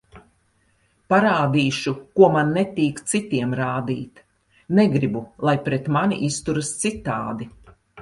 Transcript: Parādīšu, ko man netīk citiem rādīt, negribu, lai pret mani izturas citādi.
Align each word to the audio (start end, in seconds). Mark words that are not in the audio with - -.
Parādīšu, 1.13 1.93
ko 2.21 2.31
man 2.37 2.49
netīk 2.57 3.03
citiem 3.13 3.55
rādīt, 3.61 4.25
negribu, 4.81 5.25
lai 5.51 5.57
pret 5.71 5.95
mani 5.99 6.23
izturas 6.33 6.77
citādi. 6.85 7.53